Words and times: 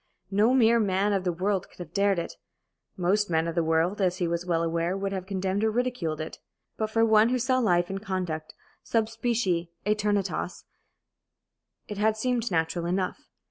No 0.31 0.55
mere 0.55 0.79
man 0.79 1.13
of 1.13 1.25
the 1.25 1.31
world 1.31 1.69
could 1.69 1.77
have 1.77 1.93
dared 1.93 2.17
it; 2.17 2.35
most 2.97 3.29
men 3.29 3.47
of 3.47 3.53
the 3.53 3.63
world, 3.63 4.01
as 4.01 4.17
he 4.17 4.27
was 4.27 4.47
well 4.47 4.63
aware, 4.63 4.97
would 4.97 5.11
have 5.11 5.27
condemned 5.27 5.63
or 5.63 5.69
ridiculed 5.69 6.19
it. 6.19 6.39
But 6.75 6.89
for 6.89 7.05
one 7.05 7.29
who 7.29 7.37
saw 7.37 7.59
life 7.59 7.87
and 7.87 8.01
conduct 8.01 8.55
sub 8.81 9.09
specie 9.09 9.69
æternitatis 9.85 10.63
it 11.87 11.99
had 11.99 12.17
seemed 12.17 12.49
natural 12.49 12.87
enough. 12.87 13.29